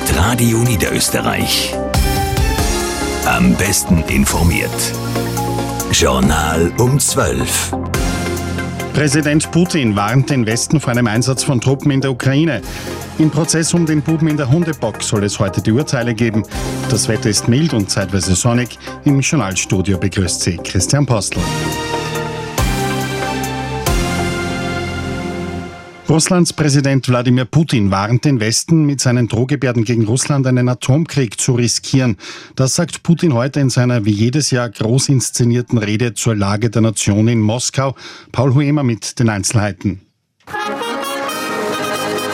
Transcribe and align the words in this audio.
mit 0.00 0.16
Radio 0.16 0.58
Niederösterreich. 0.58 1.74
Am 3.26 3.54
besten 3.54 4.02
informiert. 4.08 4.70
Journal 5.92 6.72
um 6.78 6.98
12. 6.98 7.72
Präsident 8.94 9.50
Putin 9.50 9.96
warnt 9.96 10.30
den 10.30 10.46
Westen 10.46 10.80
vor 10.80 10.92
einem 10.92 11.06
Einsatz 11.06 11.42
von 11.44 11.60
Truppen 11.60 11.90
in 11.90 12.00
der 12.00 12.12
Ukraine. 12.12 12.62
Im 13.18 13.30
Prozess 13.30 13.74
um 13.74 13.86
den 13.86 14.02
Buben 14.02 14.28
in 14.28 14.36
der 14.36 14.50
Hundebox 14.50 15.08
soll 15.08 15.24
es 15.24 15.38
heute 15.38 15.60
die 15.60 15.72
Urteile 15.72 16.14
geben. 16.14 16.44
Das 16.88 17.08
Wetter 17.08 17.28
ist 17.28 17.48
mild 17.48 17.74
und 17.74 17.90
zeitweise 17.90 18.34
sonnig. 18.34 18.78
Im 19.04 19.20
Journalstudio 19.20 19.98
begrüßt 19.98 20.40
Sie 20.40 20.56
Christian 20.58 21.06
Postel. 21.06 21.42
Russlands 26.10 26.52
Präsident 26.52 27.08
Wladimir 27.08 27.44
Putin 27.44 27.92
warnt 27.92 28.24
den 28.24 28.40
Westen, 28.40 28.84
mit 28.84 29.00
seinen 29.00 29.28
Drohgebärden 29.28 29.84
gegen 29.84 30.06
Russland 30.06 30.44
einen 30.44 30.68
Atomkrieg 30.68 31.40
zu 31.40 31.54
riskieren. 31.54 32.16
Das 32.56 32.74
sagt 32.74 33.04
Putin 33.04 33.32
heute 33.32 33.60
in 33.60 33.70
seiner 33.70 34.04
wie 34.04 34.10
jedes 34.10 34.50
Jahr 34.50 34.68
groß 34.70 35.08
inszenierten 35.08 35.78
Rede 35.78 36.14
zur 36.14 36.34
Lage 36.34 36.68
der 36.68 36.82
Nation 36.82 37.28
in 37.28 37.40
Moskau. 37.40 37.94
Paul 38.32 38.54
Huemer 38.54 38.82
mit 38.82 39.20
den 39.20 39.28
Einzelheiten. 39.28 40.00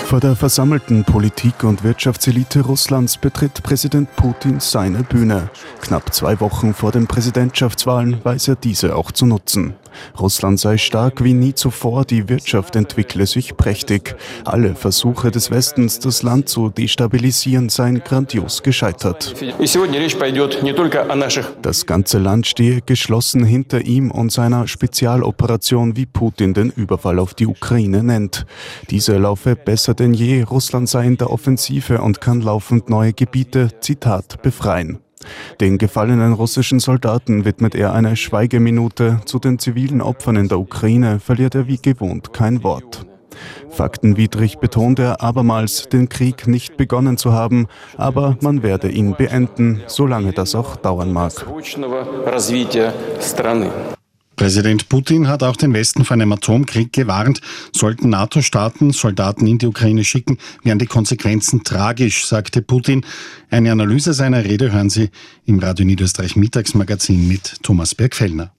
Vor 0.07 0.21
der 0.21 0.37
versammelten 0.37 1.03
Politik- 1.03 1.65
und 1.65 1.83
Wirtschaftselite 1.83 2.61
Russlands 2.61 3.17
betritt 3.17 3.61
Präsident 3.65 4.15
Putin 4.15 4.61
seine 4.61 5.03
Bühne. 5.03 5.51
Knapp 5.81 6.15
zwei 6.15 6.39
Wochen 6.39 6.75
vor 6.75 6.93
den 6.93 7.09
Präsidentschaftswahlen 7.09 8.25
weiß 8.25 8.47
er 8.47 8.55
diese 8.55 8.95
auch 8.95 9.11
zu 9.11 9.27
nutzen. 9.27 9.75
Russland 10.19 10.61
sei 10.61 10.79
stark 10.79 11.25
wie 11.25 11.33
nie 11.33 11.55
zuvor, 11.55 12.05
die 12.05 12.29
Wirtschaft 12.29 12.77
entwickle 12.77 13.27
sich 13.27 13.57
prächtig. 13.57 14.15
Alle 14.45 14.75
Versuche 14.75 15.31
des 15.31 15.51
Westens, 15.51 15.99
das 15.99 16.23
Land 16.23 16.49
zu 16.49 16.69
destabilisieren, 16.69 17.69
seien 17.69 18.03
grandios 18.05 18.63
gescheitert. 18.63 19.35
Das 21.63 21.87
ganze 21.87 22.19
Land 22.19 22.47
stehe 22.47 22.81
geschlossen 22.83 23.45
hinter 23.45 23.81
ihm 23.81 24.11
und 24.11 24.33
seiner 24.33 24.69
Spezialoperation, 24.69 25.97
wie 25.97 26.07
Putin 26.07 26.55
den 26.55 26.71
Überfall 26.71 27.19
auf 27.19 27.35
die 27.35 27.47
Ukraine 27.47 28.03
nennt. 28.03 28.47
Diese 28.91 29.17
laufe 29.17 29.57
besser 29.57 29.95
denn 29.97 30.15
je, 30.15 30.43
Russland 30.43 30.89
sei 30.89 31.07
in 31.07 31.17
der 31.17 31.31
Offensive 31.31 32.01
und 32.01 32.21
kann 32.21 32.41
laufend 32.41 32.89
neue 32.89 33.13
Gebiete, 33.13 33.71
Zitat, 33.81 34.43
befreien. 34.43 34.99
Den 35.61 35.79
gefallenen 35.79 36.33
russischen 36.33 36.79
Soldaten 36.79 37.45
widmet 37.45 37.75
er 37.75 37.93
eine 37.93 38.17
Schweigeminute. 38.17 39.21
Zu 39.25 39.39
den 39.39 39.59
zivilen 39.59 40.01
Opfern 40.01 40.37
in 40.37 40.49
der 40.49 40.59
Ukraine 40.59 41.21
verliert 41.21 41.55
er 41.55 41.67
wie 41.67 41.79
gewohnt 41.79 42.33
kein 42.33 42.63
Wort. 42.63 43.07
Faktenwidrig 43.69 44.59
betont 44.59 44.99
er 44.99 45.23
abermals, 45.23 45.89
den 45.89 46.09
Krieg 46.09 46.47
nicht 46.47 46.77
begonnen 46.77 47.19
zu 47.19 47.33
haben, 47.33 47.67
aber 47.97 48.39
man 48.41 48.63
werde 48.63 48.89
ihn 48.89 49.15
beenden, 49.15 49.83
solange 49.87 50.33
das 50.33 50.55
auch 50.55 50.77
dauern 50.77 51.13
mag. 51.13 51.33
Präsident 54.37 54.91
Putin 54.91 55.29
hat 55.29 55.43
auch 55.43 55.57
den 55.57 55.73
Westen 55.73 56.05
vor 56.05 56.15
einem 56.15 56.31
Atomkrieg 56.33 56.93
gewarnt. 56.93 57.41
Sollten 57.73 58.11
NATO-Staaten 58.11 58.93
Soldaten 58.93 59.47
in 59.47 59.59
die 59.59 59.67
Ukraine 59.67 60.05
schicken, 60.05 60.39
wären 60.63 60.79
die 60.79 60.87
Konsequenzen 60.87 61.65
tragisch, 61.65 62.27
sagte 62.27 62.61
Putin. 62.61 63.05
Eine 63.51 63.73
Analyse 63.73 64.13
seiner 64.13 64.45
Rede 64.45 64.73
hören 64.73 64.91
Sie 64.91 65.11
im 65.47 65.59
Radio 65.59 65.87
Niederösterreich 65.87 66.37
Mittagsmagazin 66.37 67.27
mit 67.27 67.63
Thomas 67.63 67.95
Bergfellner. 67.95 68.56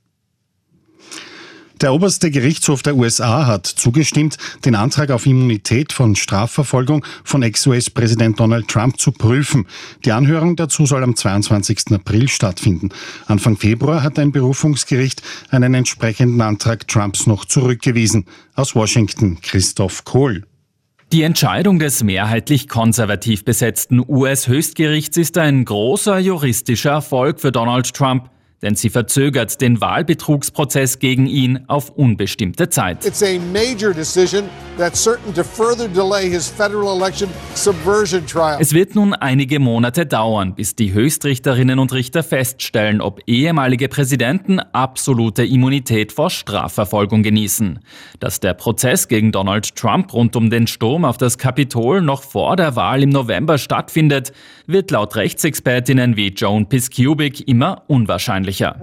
Der 1.81 1.93
oberste 1.93 2.31
Gerichtshof 2.31 2.81
der 2.81 2.95
USA 2.95 3.45
hat 3.45 3.67
zugestimmt, 3.67 4.37
den 4.65 4.73
Antrag 4.73 5.11
auf 5.11 5.27
Immunität 5.27 5.93
von 5.93 6.15
Strafverfolgung 6.15 7.05
von 7.23 7.43
Ex-US-Präsident 7.43 8.39
Donald 8.39 8.67
Trump 8.67 8.99
zu 8.99 9.11
prüfen. 9.11 9.67
Die 10.03 10.11
Anhörung 10.11 10.55
dazu 10.55 10.87
soll 10.87 11.03
am 11.03 11.15
22. 11.15 11.91
April 11.91 12.29
stattfinden. 12.29 12.89
Anfang 13.27 13.57
Februar 13.57 14.01
hat 14.01 14.17
ein 14.17 14.31
Berufungsgericht 14.31 15.21
einen 15.51 15.75
entsprechenden 15.75 16.41
Antrag 16.41 16.87
Trumps 16.87 17.27
noch 17.27 17.45
zurückgewiesen. 17.45 18.25
Aus 18.55 18.73
Washington 18.73 19.39
Christoph 19.41 20.03
Kohl. 20.03 20.43
Die 21.13 21.21
Entscheidung 21.21 21.79
des 21.79 22.03
mehrheitlich 22.03 22.67
konservativ 22.67 23.45
besetzten 23.45 24.03
US-Höchstgerichts 24.05 25.15
ist 25.15 25.37
ein 25.37 25.63
großer 25.63 26.17
juristischer 26.17 26.91
Erfolg 26.91 27.39
für 27.39 27.51
Donald 27.51 27.93
Trump 27.93 28.29
denn 28.61 28.75
sie 28.75 28.89
verzögert 28.89 29.61
den 29.61 29.81
Wahlbetrugsprozess 29.81 30.99
gegen 30.99 31.27
ihn 31.27 31.59
auf 31.67 31.89
unbestimmte 31.91 32.69
Zeit. 32.69 33.05
Es 38.59 38.73
wird 38.73 38.95
nun 38.95 39.13
einige 39.13 39.59
Monate 39.59 40.05
dauern, 40.05 40.55
bis 40.55 40.75
die 40.75 40.93
Höchstrichterinnen 40.93 41.79
und 41.79 41.93
Richter 41.93 42.23
feststellen, 42.23 43.01
ob 43.01 43.21
ehemalige 43.27 43.89
Präsidenten 43.89 44.59
absolute 44.59 45.43
Immunität 45.45 46.11
vor 46.11 46.29
Strafverfolgung 46.29 47.23
genießen. 47.23 47.79
Dass 48.19 48.39
der 48.39 48.53
Prozess 48.53 49.07
gegen 49.07 49.31
Donald 49.31 49.75
Trump 49.75 50.13
rund 50.13 50.35
um 50.35 50.49
den 50.49 50.67
Sturm 50.67 51.05
auf 51.05 51.17
das 51.17 51.37
Kapitol 51.37 52.01
noch 52.01 52.23
vor 52.23 52.55
der 52.55 52.75
Wahl 52.75 53.03
im 53.03 53.09
November 53.09 53.57
stattfindet, 53.57 54.31
wird 54.65 54.91
laut 54.91 55.15
Rechtsexpertinnen 55.15 56.17
wie 56.17 56.29
Joan 56.29 56.67
Piskubik 56.67 57.47
immer 57.47 57.83
unwahrscheinlicher 57.87 58.46
wahrscheinlicher. 58.47 58.77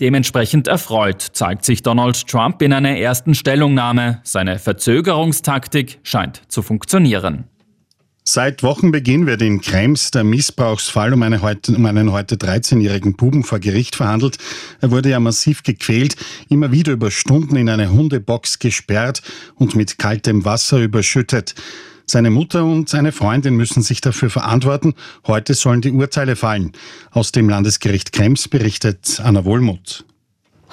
Dementsprechend 0.00 0.68
erfreut 0.68 1.22
zeigt 1.32 1.64
sich 1.64 1.82
Donald 1.82 2.26
Trump 2.26 2.62
in 2.62 2.72
einer 2.72 2.96
ersten 2.96 3.34
Stellungnahme. 3.34 4.20
Seine 4.24 4.58
Verzögerungstaktik 4.58 6.00
scheint 6.02 6.42
zu 6.48 6.62
funktionieren. 6.62 7.44
Seit 8.24 8.62
Wochenbeginn 8.62 9.26
wird 9.26 9.40
in 9.40 9.62
Krems 9.62 10.10
der 10.10 10.22
Missbrauchsfall 10.22 11.14
um, 11.14 11.22
eine 11.22 11.40
heute, 11.40 11.74
um 11.74 11.86
einen 11.86 12.12
heute 12.12 12.34
13-jährigen 12.34 13.16
Buben 13.16 13.42
vor 13.42 13.58
Gericht 13.58 13.96
verhandelt. 13.96 14.36
Er 14.82 14.90
wurde 14.90 15.08
ja 15.08 15.18
massiv 15.18 15.62
gequält, 15.62 16.14
immer 16.50 16.70
wieder 16.70 16.92
über 16.92 17.10
Stunden 17.10 17.56
in 17.56 17.70
eine 17.70 17.90
Hundebox 17.90 18.58
gesperrt 18.58 19.22
und 19.54 19.76
mit 19.76 19.96
kaltem 19.96 20.44
Wasser 20.44 20.78
überschüttet. 20.78 21.54
Seine 22.10 22.30
Mutter 22.30 22.64
und 22.64 22.88
seine 22.88 23.12
Freundin 23.12 23.54
müssen 23.54 23.82
sich 23.82 24.00
dafür 24.00 24.30
verantworten. 24.30 24.94
Heute 25.26 25.52
sollen 25.52 25.82
die 25.82 25.90
Urteile 25.90 26.36
fallen. 26.36 26.72
Aus 27.10 27.32
dem 27.32 27.50
Landesgericht 27.50 28.12
Krems 28.12 28.48
berichtet 28.48 29.20
Anna 29.22 29.44
Wohlmuth. 29.44 30.06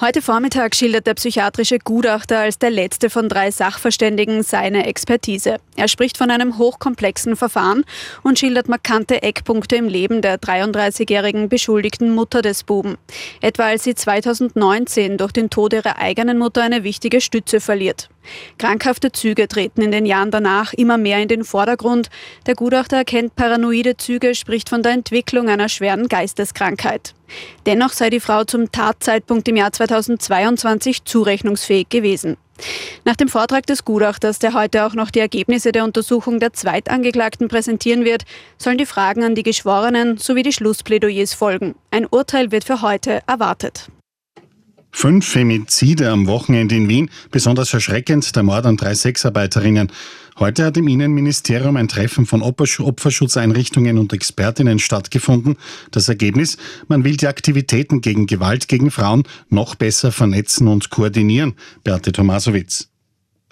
Heute 0.00 0.20
Vormittag 0.22 0.74
schildert 0.74 1.06
der 1.06 1.14
psychiatrische 1.14 1.78
Gutachter 1.78 2.40
als 2.40 2.58
der 2.58 2.70
letzte 2.70 3.10
von 3.10 3.30
drei 3.30 3.50
Sachverständigen 3.50 4.42
seine 4.42 4.86
Expertise. 4.86 5.56
Er 5.74 5.88
spricht 5.88 6.16
von 6.16 6.30
einem 6.30 6.56
hochkomplexen 6.56 7.36
Verfahren 7.36 7.84
und 8.22 8.38
schildert 8.38 8.68
markante 8.68 9.22
Eckpunkte 9.22 9.76
im 9.76 9.88
Leben 9.88 10.22
der 10.22 10.38
33-jährigen 10.38 11.50
beschuldigten 11.50 12.14
Mutter 12.14 12.40
des 12.42 12.62
Buben. 12.62 12.96
Etwa 13.40 13.64
als 13.64 13.84
sie 13.84 13.94
2019 13.94 15.16
durch 15.16 15.32
den 15.32 15.48
Tod 15.48 15.72
ihrer 15.72 15.98
eigenen 15.98 16.38
Mutter 16.38 16.62
eine 16.62 16.82
wichtige 16.84 17.22
Stütze 17.22 17.60
verliert. 17.60 18.10
Krankhafte 18.58 19.12
Züge 19.12 19.48
treten 19.48 19.82
in 19.82 19.92
den 19.92 20.06
Jahren 20.06 20.30
danach 20.30 20.72
immer 20.72 20.98
mehr 20.98 21.20
in 21.20 21.28
den 21.28 21.44
Vordergrund. 21.44 22.08
Der 22.46 22.54
Gutachter 22.54 22.98
erkennt 22.98 23.36
paranoide 23.36 23.96
Züge, 23.96 24.34
spricht 24.34 24.68
von 24.68 24.82
der 24.82 24.92
Entwicklung 24.92 25.48
einer 25.48 25.68
schweren 25.68 26.08
Geisteskrankheit. 26.08 27.14
Dennoch 27.66 27.92
sei 27.92 28.10
die 28.10 28.20
Frau 28.20 28.44
zum 28.44 28.70
Tatzeitpunkt 28.70 29.48
im 29.48 29.56
Jahr 29.56 29.72
2022 29.72 31.04
zurechnungsfähig 31.04 31.88
gewesen. 31.88 32.36
Nach 33.04 33.16
dem 33.16 33.28
Vortrag 33.28 33.66
des 33.66 33.84
Gutachters, 33.84 34.38
der 34.38 34.54
heute 34.54 34.84
auch 34.84 34.94
noch 34.94 35.10
die 35.10 35.20
Ergebnisse 35.20 35.72
der 35.72 35.84
Untersuchung 35.84 36.40
der 36.40 36.52
Zweitangeklagten 36.52 37.48
präsentieren 37.48 38.04
wird, 38.04 38.24
sollen 38.58 38.78
die 38.78 38.86
Fragen 38.86 39.24
an 39.24 39.34
die 39.34 39.42
Geschworenen 39.42 40.16
sowie 40.16 40.42
die 40.42 40.52
Schlussplädoyers 40.52 41.34
folgen. 41.34 41.74
Ein 41.90 42.06
Urteil 42.06 42.50
wird 42.52 42.64
für 42.64 42.82
heute 42.82 43.20
erwartet. 43.26 43.90
Fünf 44.98 45.28
Femizide 45.28 46.10
am 46.10 46.26
Wochenende 46.26 46.74
in 46.74 46.88
Wien, 46.88 47.10
besonders 47.30 47.74
erschreckend 47.74 48.34
der 48.34 48.42
Mord 48.42 48.64
an 48.64 48.78
drei 48.78 48.94
Sexarbeiterinnen. 48.94 49.92
Heute 50.38 50.64
hat 50.64 50.78
im 50.78 50.88
Innenministerium 50.88 51.76
ein 51.76 51.86
Treffen 51.86 52.24
von 52.24 52.40
Opferschutzeinrichtungen 52.40 53.98
und 53.98 54.14
Expertinnen 54.14 54.78
stattgefunden. 54.78 55.56
Das 55.90 56.08
Ergebnis, 56.08 56.56
man 56.88 57.04
will 57.04 57.18
die 57.18 57.26
Aktivitäten 57.26 58.00
gegen 58.00 58.24
Gewalt 58.24 58.68
gegen 58.68 58.90
Frauen 58.90 59.24
noch 59.50 59.74
besser 59.74 60.12
vernetzen 60.12 60.66
und 60.66 60.88
koordinieren. 60.88 61.56
Beate 61.84 62.10
Tomasowitz. 62.12 62.88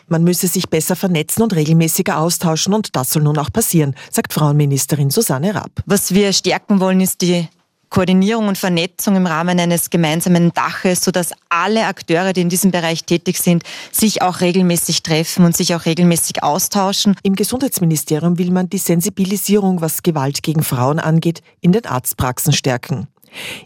Man 0.09 0.25
müsse 0.25 0.49
sich 0.49 0.71
besser 0.71 0.97
vernetzen 0.97 1.43
und 1.43 1.55
regelmäßiger 1.55 2.17
austauschen 2.17 2.73
und 2.73 2.97
das 2.97 3.13
soll 3.13 3.23
nun 3.23 3.37
auch 3.37 3.53
passieren, 3.53 3.95
sagt 4.11 4.33
Frauenministerin 4.33 5.11
Susanne 5.11 5.55
Rapp. 5.55 5.83
Was 5.85 6.15
wir 6.15 6.33
stärken 6.33 6.81
wollen, 6.81 7.03
ist 7.03 7.21
die 7.21 7.47
Koordinierung 7.95 8.49
und 8.49 8.59
Vernetzung 8.59 9.15
im 9.15 9.25
Rahmen 9.25 9.61
eines 9.61 9.89
gemeinsamen 9.89 10.53
Daches, 10.53 11.03
sodass 11.03 11.31
alle 11.49 11.87
Akteure, 11.87 12.33
die 12.33 12.41
in 12.41 12.49
diesem 12.49 12.73
Bereich 12.73 13.05
tätig 13.05 13.39
sind, 13.39 13.63
sich 13.93 14.21
auch 14.21 14.41
regelmäßig 14.41 15.05
treffen 15.05 15.45
und 15.45 15.57
sich 15.57 15.77
auch 15.77 15.87
regelmäßig 15.87 16.43
austauschen. 16.43 17.15
Im 17.23 17.37
Gesundheitsministerium 17.37 18.37
will 18.37 18.51
man 18.51 18.69
die 18.69 18.79
Sensibilisierung, 18.79 19.81
was 19.81 20.03
Gewalt 20.03 20.43
gegen 20.43 20.65
Frauen 20.65 20.99
angeht, 20.99 21.41
in 21.61 21.71
den 21.71 21.87
Arztpraxen 21.87 22.53
stärken. 22.53 23.07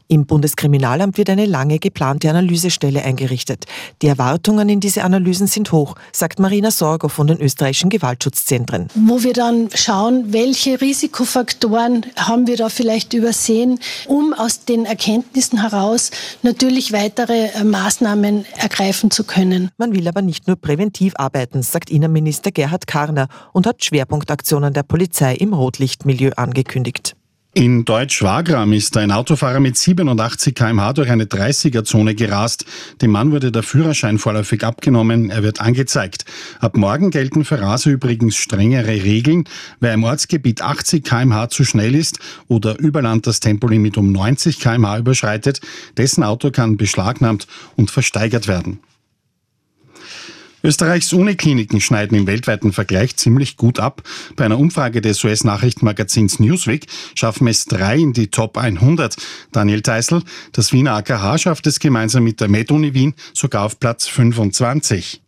Im 0.09 0.27
Bundeskriminalamt 0.27 1.19
wird 1.19 1.31
eine 1.31 1.47
lange 1.47 1.79
geplante 1.79 2.31
Analysestelle 2.31 3.03
eingerichtet. 3.03 3.67
Die 4.03 4.07
Erwartungen 4.07 4.69
in 4.69 4.81
diese 4.81 5.05
Analysen 5.05 5.47
sind 5.47 5.73
hoch, 5.73 5.95
sagt 6.13 6.39
Marina 6.39 6.71
Sorgo 6.71 7.09
von 7.09 7.27
den 7.27 7.41
österreichischen 7.41 7.91
Gewaltschutzzentren. 7.91 8.89
Wo 8.95 9.23
wir 9.23 9.33
dann 9.33 9.69
schauen, 9.75 10.33
welche 10.33 10.81
Risikofaktoren 10.81 12.07
haben 12.17 12.47
wir 12.47 12.57
da 12.57 12.69
vielleicht 12.69 13.15
übersehen, 13.15 13.79
um 14.07 14.33
aus 14.33 14.65
den 14.65 14.85
Erkenntnissen 14.85 15.61
heraus 15.61 16.11
natürlich 16.43 16.93
weitere 16.93 17.49
äh, 17.49 17.65
Maßnahmen 17.65 18.47
ergreifen 18.57 19.11
zu 19.11 19.25
können. 19.25 19.71
Man 19.77 19.95
will 19.95 20.07
aber 20.09 20.23
nicht 20.23 20.47
nur 20.47 20.57
präventiv 20.57 21.15
arbeiten, 21.17 21.63
sagt 21.63 21.91
Innenminister 21.91 22.51
Gerhard 22.51 22.87
Karner 22.87 23.29
und 23.53 23.67
hat 23.67 23.85
Schwerpunktaktionen 23.85 24.73
der 24.73 24.83
Polizei 24.83 25.35
im 25.35 25.53
Rotlichtmilieu 25.53 26.33
angekündigt. 26.37 27.18
In 27.59 27.85
Deutsch-Wagram 27.85 28.73
ist 28.73 28.97
ein 28.97 29.11
Autofahrer 29.11 29.59
mit 29.59 29.77
87 29.77 30.55
km/h 30.55 30.93
durch 30.93 31.11
eine 31.11 31.25
30er-Zone 31.25 32.15
gerast. 32.15 32.65
Dem 33.03 33.11
Mann 33.11 33.33
wurde 33.33 33.51
der 33.51 33.65
Führerschein 33.65 34.21
vorläufig 34.21 34.63
abgenommen. 34.63 35.31
Er 35.31 35.43
wird 35.43 35.61
angezeigt. 35.61 36.25
Ab 36.61 36.77
morgen 36.77 37.11
gelten 37.11 37.45
für 37.45 37.61
Raser 37.61 37.91
übrigens 37.91 38.37
strengere 38.37 39.03
Regeln. 39.03 39.43
Wer 39.81 39.95
im 39.95 40.05
Ortsgebiet 40.05 40.63
80 40.63 41.03
km/h 41.03 41.49
zu 41.49 41.65
schnell 41.65 41.97
ist 41.97 42.21
oder 42.47 42.79
über 42.79 43.03
Land 43.03 43.27
das 43.27 43.41
Tempolimit 43.41 43.99
um 43.99 44.13
90 44.13 44.61
km/h 44.61 44.99
überschreitet, 44.99 45.61
dessen 45.97 46.23
Auto 46.23 46.53
kann 46.53 46.77
beschlagnahmt 46.77 47.49
und 47.75 47.91
versteigert 47.91 48.47
werden. 48.47 48.79
Österreichs 50.65 51.13
Unikliniken 51.13 51.81
schneiden 51.81 52.19
im 52.19 52.27
weltweiten 52.27 52.73
Vergleich 52.73 53.17
ziemlich 53.17 53.57
gut 53.57 53.79
ab. 53.79 54.03
Bei 54.37 54.45
einer 54.45 54.59
Umfrage 54.59 55.01
des 55.01 55.23
US-Nachrichtenmagazins 55.23 56.41
Newsweek 56.41 56.87
schaffen 57.15 57.47
es 57.47 57.67
drei 57.67 57.97
in 57.99 58.13
die 58.13 58.29
Top 58.29 58.59
100. 58.59 59.17
Daniel 59.53 59.83
Teisel, 59.83 60.23
das 60.53 60.73
Wiener 60.73 60.95
AKH 60.95 61.39
schafft 61.39 61.67
es 61.67 61.79
gemeinsam 61.79 62.25
mit 62.25 62.41
der 62.41 62.49
MedUni 62.49 62.95
Wien 62.95 63.15
sogar 63.35 63.65
auf 63.65 63.79
Platz 63.79 64.09
25. 64.09 65.23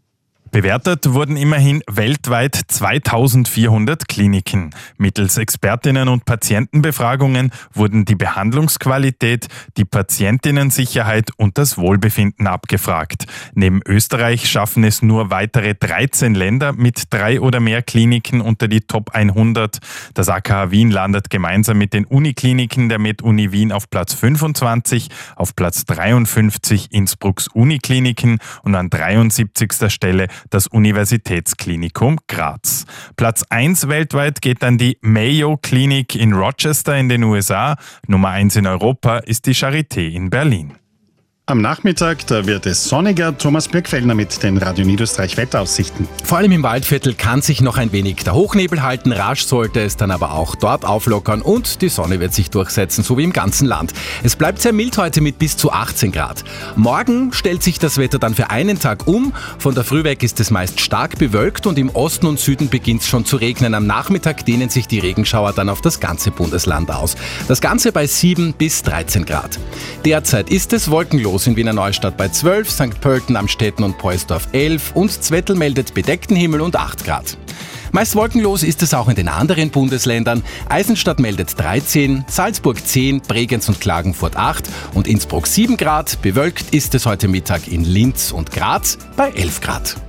Bewertet 0.52 1.12
wurden 1.12 1.37
immerhin 1.37 1.81
weltweit 1.88 2.56
2400 2.56 4.08
Kliniken. 4.08 4.70
Mittels 4.99 5.38
Expertinnen 5.38 6.08
und 6.08 6.25
Patientenbefragungen 6.25 7.52
wurden 7.73 8.05
die 8.05 8.17
Behandlungsqualität, 8.17 9.47
die 9.76 9.85
Patientinnensicherheit 9.85 11.31
und 11.37 11.56
das 11.56 11.79
Wohlbefinden 11.79 12.49
abgefragt. 12.49 13.26
Neben 13.55 13.81
Österreich 13.87 14.50
schaffen 14.50 14.82
es 14.82 15.02
nur 15.02 15.31
weitere 15.31 15.76
13 15.76 16.35
Länder 16.35 16.73
mit 16.73 17.05
drei 17.11 17.41
oder 17.41 17.61
mehr 17.61 17.82
Kliniken 17.82 18.41
unter 18.41 18.67
die 18.67 18.81
Top 18.81 19.11
100. 19.14 19.79
Das 20.14 20.29
AKH 20.29 20.73
Wien 20.73 20.91
landet 20.91 21.31
gemeinsam 21.31 21.79
mit 21.79 21.93
den 21.93 22.05
Unikliniken 22.06 22.88
der 22.88 22.99
MedUni 22.99 23.53
Wien 23.53 23.70
auf 23.70 23.88
Platz 23.88 24.14
25, 24.14 25.11
auf 25.37 25.55
Platz 25.55 25.85
53 25.85 26.88
Innsbrucks 26.91 27.46
Unikliniken 27.46 28.38
und 28.64 28.75
an 28.75 28.91
73. 28.91 29.70
Stelle 29.88 30.26
das 30.49 30.67
Universitätsklinikum 30.67 32.19
Graz. 32.27 32.87
Platz 33.17 33.45
1 33.51 33.89
weltweit 33.89 34.41
geht 34.41 34.65
an 34.65 34.79
die 34.79 34.97
Mayo 35.03 35.59
Clinic 35.59 36.15
in 36.15 36.33
Rochester 36.33 36.97
in 36.97 37.09
den 37.09 37.25
USA. 37.25 37.77
Nummer 38.07 38.31
1 38.31 38.57
in 38.57 38.67
Europa 38.67 39.19
ist 39.19 39.47
die 39.47 39.55
Charité 39.55 40.09
in 40.09 40.31
Berlin. 40.31 40.80
Am 41.50 41.61
Nachmittag, 41.61 42.29
da 42.29 42.47
wird 42.47 42.64
es 42.67 42.85
sonniger. 42.85 43.37
Thomas 43.37 43.67
Birkfellner 43.67 44.14
mit 44.14 44.41
den 44.44 44.56
Radio 44.56 44.85
Niederösterreich 44.85 45.37
Wetteraussichten. 45.37 46.06
Vor 46.23 46.38
allem 46.38 46.52
im 46.52 46.62
Waldviertel 46.62 47.14
kann 47.14 47.43
sich 47.43 47.61
noch 47.61 47.76
ein 47.76 47.91
wenig 47.91 48.23
der 48.23 48.35
Hochnebel 48.35 48.85
halten. 48.85 49.11
Rasch 49.11 49.44
sollte 49.44 49.81
es 49.81 49.97
dann 49.97 50.12
aber 50.12 50.35
auch 50.35 50.55
dort 50.55 50.85
auflockern 50.85 51.43
und 51.43 51.82
die 51.82 51.88
Sonne 51.88 52.20
wird 52.20 52.35
sich 52.35 52.50
durchsetzen, 52.50 53.02
so 53.02 53.19
wie 53.19 53.25
im 53.25 53.32
ganzen 53.32 53.67
Land. 53.67 53.94
Es 54.23 54.37
bleibt 54.37 54.62
sehr 54.62 54.73
mild 54.73 54.97
heute 54.97 55.20
mit 55.20 55.41
bis 55.41 55.56
zu 55.56 55.73
18 55.73 56.12
Grad. 56.12 56.44
Morgen 56.76 57.32
stellt 57.32 57.64
sich 57.64 57.81
das 57.81 57.99
Wetter 57.99 58.20
dann 58.20 58.37
für 58.37 58.50
einen 58.50 58.79
Tag 58.79 59.08
um. 59.08 59.32
Von 59.58 59.75
der 59.75 59.82
Früh 59.82 60.05
weg 60.05 60.23
ist 60.23 60.38
es 60.38 60.53
meist 60.53 60.81
stark 60.81 61.19
bewölkt 61.19 61.67
und 61.67 61.81
im 61.81 61.91
Osten 61.91 62.26
und 62.26 62.38
Süden 62.38 62.69
beginnt 62.69 63.03
es 63.03 63.08
schon 63.08 63.25
zu 63.25 63.37
regnen. 63.37 63.75
Am 63.75 63.88
Nachmittag 63.88 64.46
dehnen 64.46 64.69
sich 64.69 64.87
die 64.87 65.00
Regenschauer 65.00 65.53
dann 65.53 65.69
auf 65.69 65.81
das 65.81 65.99
ganze 65.99 66.31
Bundesland 66.31 66.93
aus. 66.93 67.17
Das 67.49 67.61
Ganze 67.61 67.91
bei 67.91 68.06
7 68.06 68.53
bis 68.53 68.85
13 68.85 69.25
Grad. 69.25 69.58
Derzeit 70.05 70.49
ist 70.49 70.73
es 70.73 70.93
wolkenlos 70.93 71.40
Groß 71.41 71.47
in 71.47 71.57
Wiener 71.57 71.73
Neustadt 71.73 72.19
bei 72.19 72.29
12, 72.29 72.71
St. 72.71 73.01
Pölten, 73.01 73.35
Amstetten 73.35 73.83
und 73.83 73.97
Poisdorf 73.97 74.49
11 74.53 74.93
und 74.95 75.11
Zwettl 75.11 75.55
meldet 75.55 75.95
bedeckten 75.95 76.37
Himmel 76.37 76.61
und 76.61 76.77
8 76.77 77.03
Grad. 77.03 77.39
Meist 77.93 78.15
wolkenlos 78.15 78.63
ist 78.63 78.83
es 78.83 78.93
auch 78.93 79.09
in 79.09 79.15
den 79.15 79.29
anderen 79.29 79.71
Bundesländern. 79.71 80.43
Eisenstadt 80.69 81.19
meldet 81.19 81.59
13, 81.59 82.27
Salzburg 82.29 82.87
10, 82.87 83.23
Bregenz 83.23 83.71
und 83.71 83.81
Klagenfurt 83.81 84.37
8 84.37 84.69
und 84.93 85.09
Innsbruck 85.09 85.47
7 85.47 85.79
Grad. 85.79 86.21
Bewölkt 86.21 86.75
ist 86.75 86.95
es 86.95 87.07
heute 87.07 87.27
Mittag 87.27 87.69
in 87.69 87.85
Linz 87.85 88.33
und 88.33 88.51
Graz 88.51 88.99
bei 89.17 89.31
11 89.31 89.63
Grad. 89.63 89.97